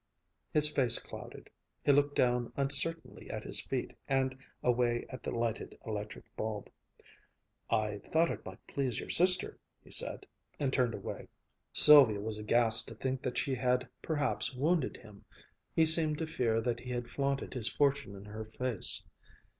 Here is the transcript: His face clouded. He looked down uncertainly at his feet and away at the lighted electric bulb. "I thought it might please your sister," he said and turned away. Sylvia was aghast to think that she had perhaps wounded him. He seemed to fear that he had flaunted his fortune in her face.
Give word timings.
His 0.51 0.67
face 0.67 0.97
clouded. 0.97 1.51
He 1.83 1.91
looked 1.91 2.15
down 2.15 2.51
uncertainly 2.57 3.29
at 3.29 3.43
his 3.43 3.61
feet 3.61 3.95
and 4.07 4.35
away 4.63 5.05
at 5.11 5.21
the 5.21 5.29
lighted 5.29 5.77
electric 5.85 6.25
bulb. 6.35 6.71
"I 7.69 7.99
thought 8.11 8.31
it 8.31 8.43
might 8.43 8.65
please 8.65 8.99
your 8.99 9.11
sister," 9.11 9.59
he 9.83 9.91
said 9.91 10.25
and 10.59 10.73
turned 10.73 10.95
away. 10.95 11.27
Sylvia 11.71 12.19
was 12.19 12.39
aghast 12.39 12.87
to 12.87 12.95
think 12.95 13.21
that 13.21 13.37
she 13.37 13.53
had 13.53 13.87
perhaps 14.01 14.55
wounded 14.55 14.97
him. 14.97 15.23
He 15.75 15.85
seemed 15.85 16.17
to 16.17 16.25
fear 16.25 16.61
that 16.61 16.79
he 16.79 16.89
had 16.89 17.11
flaunted 17.11 17.53
his 17.53 17.69
fortune 17.69 18.15
in 18.15 18.25
her 18.25 18.45
face. 18.45 19.05